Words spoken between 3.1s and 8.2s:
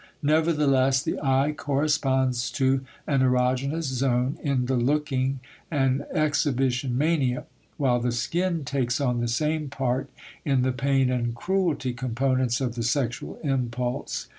erogenous zone in the looking and exhibition mania, while the